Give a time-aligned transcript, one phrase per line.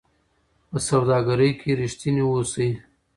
[0.69, 2.69] په سوداګرۍ کې رښتیني اوسئ.